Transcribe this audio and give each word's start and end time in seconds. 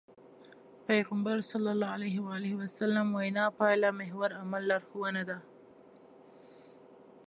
پيغمبر 0.85 1.35
ص 1.49 1.51
وينا 3.17 3.45
پايلهمحور 3.59 4.29
عمل 4.41 4.63
لارښوونه 4.69 5.21
ده. 5.29 5.37